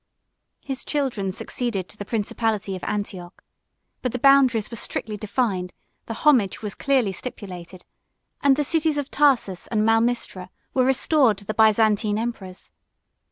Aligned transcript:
His 0.61 0.83
children 0.83 1.31
succeeded 1.31 1.87
to 1.89 1.95
the 1.95 2.05
principality 2.05 2.75
of 2.75 2.83
Antioch; 2.85 3.43
but 4.01 4.11
the 4.11 4.17
boundaries 4.17 4.71
were 4.71 4.75
strictly 4.77 5.15
defined, 5.15 5.73
the 6.07 6.15
homage 6.15 6.63
was 6.63 6.73
clearly 6.73 7.11
stipulated, 7.11 7.85
and 8.41 8.55
the 8.55 8.63
cities 8.63 8.97
of 8.97 9.11
Tarsus 9.11 9.67
and 9.67 9.85
Malmistra 9.85 10.49
were 10.73 10.85
restored 10.85 11.37
to 11.37 11.45
the 11.45 11.53
Byzantine 11.53 12.17
emperors. 12.17 12.71